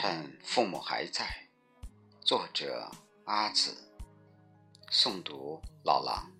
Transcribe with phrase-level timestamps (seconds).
[0.00, 1.26] 趁父母还在，
[2.20, 2.88] 作者
[3.24, 3.76] 阿紫，
[4.92, 6.30] 诵读老狼。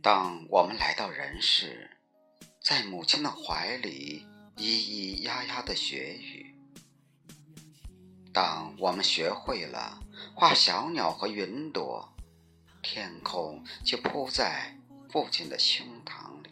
[0.00, 1.98] 当我们来到人世，
[2.62, 4.24] 在母亲的怀里
[4.56, 6.54] 咿咿呀呀的学语；
[8.32, 9.98] 当我们学会了
[10.32, 12.08] 画小鸟和云朵，
[12.84, 14.78] 天空就铺在
[15.10, 16.50] 父亲的胸膛里。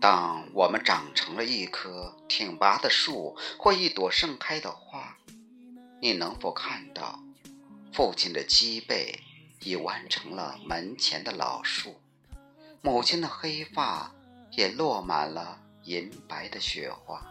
[0.00, 5.16] 当我们长成了一棵挺拔的树或一朵盛开的花，
[6.00, 7.20] 你能否看到
[7.92, 9.22] 父亲的脊背
[9.60, 12.00] 已弯成了门前的老树，
[12.80, 14.12] 母亲的黑发
[14.50, 17.24] 也落满了银白的雪花？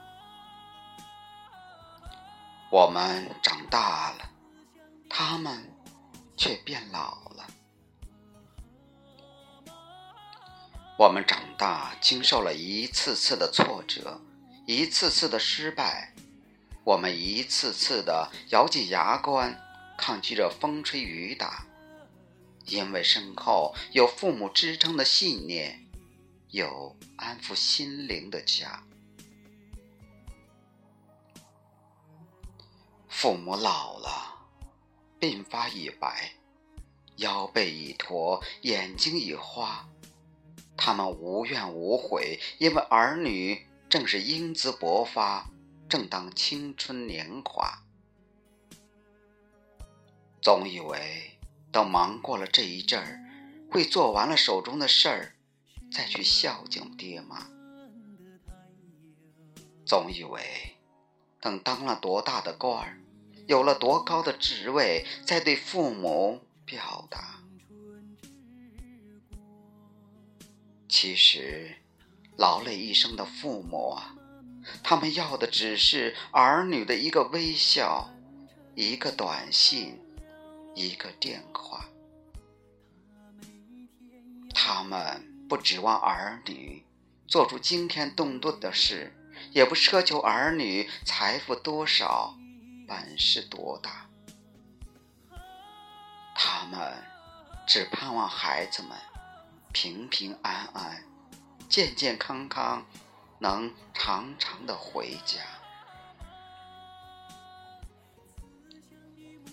[2.72, 4.30] 我们长大了，
[5.10, 5.70] 他们
[6.38, 7.46] 却变老了。
[10.98, 14.22] 我们长大，经受了一次次的挫折，
[14.68, 16.14] 一次次的失败，
[16.84, 19.60] 我们一次次的咬紧牙关，
[19.98, 21.66] 抗拒着风吹雨打，
[22.66, 25.88] 因为身后有父母支撑的信念，
[26.52, 28.84] 有安抚心灵的家。
[33.08, 34.36] 父母老了，
[35.20, 36.34] 鬓发已白，
[37.16, 39.88] 腰背已驼，眼睛已花。
[40.78, 45.50] 他们无怨无悔，因为儿女正是英姿勃发，
[45.88, 47.84] 正当青春年华。
[50.42, 51.38] 总以为
[51.72, 53.20] 等忙过了这一阵儿，
[53.70, 55.36] 会做完了手中的事儿，
[55.92, 57.48] 再去孝敬爹妈。
[59.86, 60.78] 总以为
[61.40, 62.98] 等当了多大的官儿，
[63.48, 67.41] 有了多高的职位，再对父母表达。
[70.92, 71.78] 其实，
[72.36, 74.14] 劳累一生的父母啊，
[74.84, 78.10] 他们要的只是儿女的一个微笑，
[78.76, 79.98] 一个短信，
[80.76, 81.86] 一个电话。
[84.54, 86.86] 他们不指望儿女
[87.26, 89.16] 做出惊天动地的事，
[89.54, 92.36] 也不奢求儿女财富多少，
[92.86, 94.10] 本事多大。
[96.36, 97.02] 他们
[97.66, 98.92] 只盼望孩子们。
[99.74, 101.04] 平平安安、
[101.70, 102.86] 健健康康，
[103.40, 105.40] 能长长的回家。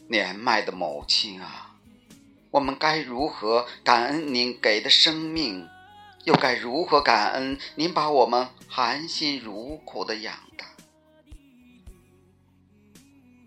[0.08, 1.76] 年迈的母亲啊，
[2.50, 5.68] 我们该如何感恩您给的生命？
[6.24, 10.66] 又该如何感恩您把我们含辛茹苦的养大？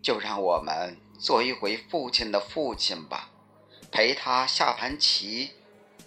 [0.01, 3.29] 就让我们做一回父亲的父亲吧，
[3.91, 5.51] 陪他下盘棋。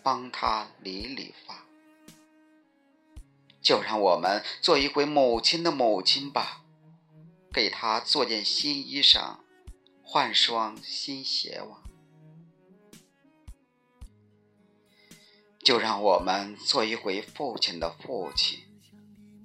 [0.04, 1.64] 帮他理理发，
[3.62, 6.62] 就让我们做一回母亲的母亲吧，
[7.50, 9.38] 给他做件新衣裳，
[10.02, 11.82] 换双新鞋袜。
[15.64, 18.58] 就让我们做一回父亲的父亲，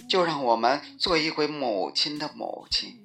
[0.10, 3.00] 就让我们做一回母亲的母亲，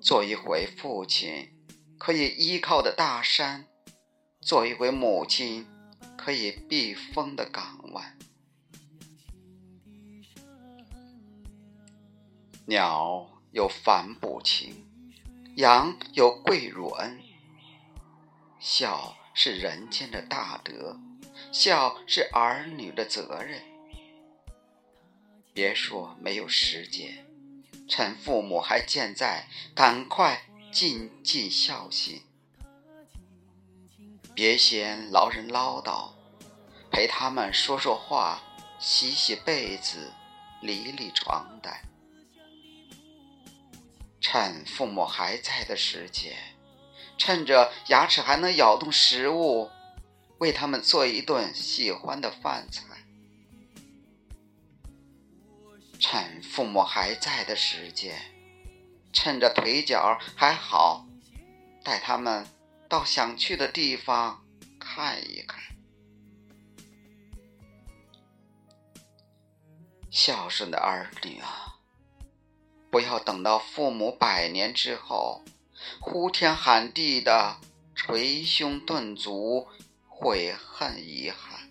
[0.00, 1.52] 做一回父亲
[1.96, 3.68] 可以依靠的大山。
[4.48, 5.66] 做一回母亲
[6.16, 8.16] 可以避风的港湾，
[12.64, 14.86] 鸟有反哺情，
[15.56, 17.20] 羊有跪乳恩。
[18.58, 20.98] 孝是人间的大德，
[21.52, 23.60] 孝是儿女的责任。
[25.52, 27.26] 别说没有时间，
[27.86, 30.40] 趁父母还健在，赶快
[30.72, 32.22] 尽尽孝心。
[34.38, 36.12] 别嫌老人唠叨，
[36.92, 38.40] 陪他们说说话，
[38.78, 40.12] 洗洗被子，
[40.62, 41.76] 理理床单。
[44.20, 46.36] 趁父母还在的时间，
[47.18, 49.72] 趁着牙齿还能咬动食物，
[50.38, 52.84] 为他们做一顿喜欢的饭菜。
[55.98, 58.16] 趁父母还在的时间，
[59.12, 61.08] 趁着腿脚还好，
[61.82, 62.46] 带他们。
[62.88, 64.42] 到想去的地方
[64.80, 65.62] 看一看。
[70.10, 71.78] 孝顺的儿女啊，
[72.90, 75.44] 不要等到父母百年之后，
[76.00, 77.60] 呼天喊地的
[77.94, 79.68] 捶胸顿足、
[80.06, 81.70] 悔恨遗憾。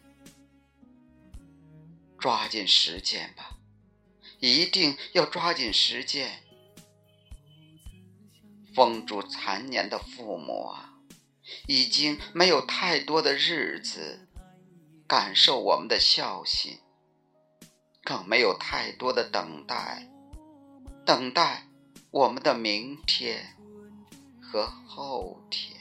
[2.20, 3.58] 抓紧时间吧，
[4.40, 6.44] 一定要抓紧时间。
[8.76, 10.97] 风烛残年的父母啊！
[11.68, 14.28] 已经没有太多的日子
[15.08, 16.80] 感受我们的孝心，
[18.04, 20.10] 更没有太多的等待，
[21.06, 21.68] 等待
[22.12, 23.56] 我们的明天
[24.42, 25.78] 和后天。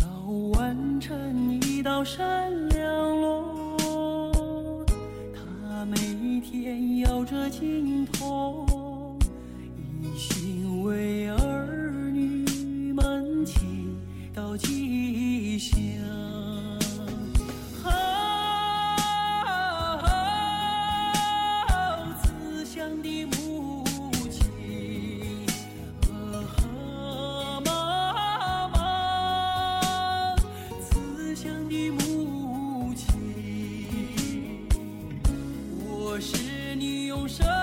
[0.00, 0.06] 要
[0.58, 2.71] 完成一道闪
[6.42, 8.66] 天摇着尽头，
[10.02, 13.60] 一心为儿女们祈
[14.34, 16.31] 祷吉祥。
[36.14, 37.61] 我是你用生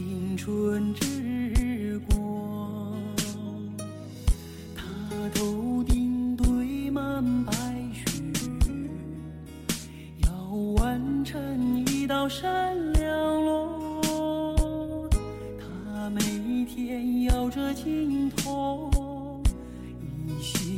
[0.00, 2.96] 青春之光，
[4.74, 4.82] 他
[5.34, 7.52] 头顶堆满白
[7.92, 8.10] 雪。
[10.24, 10.32] 要
[10.78, 15.06] 完成一道闪亮路，
[15.58, 19.42] 他每天摇着金铜，
[20.26, 20.69] 一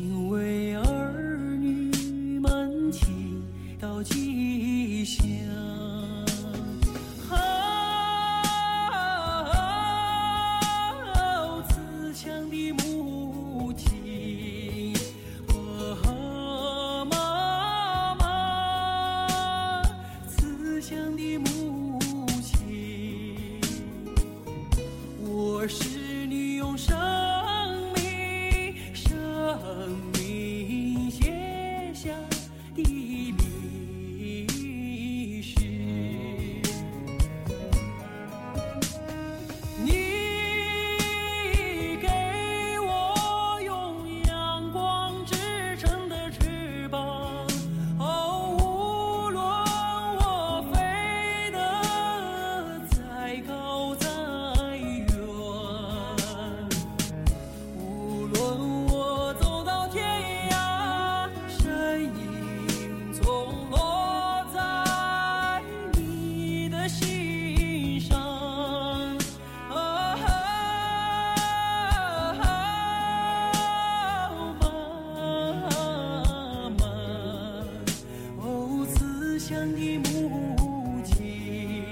[79.82, 81.84] 的母亲。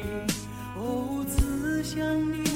[0.76, 1.99] 哦慈祥
[2.44, 2.50] 的